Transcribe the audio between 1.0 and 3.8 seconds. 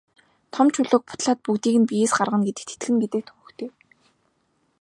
бутлаад бүгдийг нь биеэс гаргана гэдэгт итгэнэ гэдэг төвөгтэй.